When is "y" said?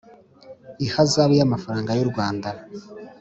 1.39-1.43, 1.97-2.01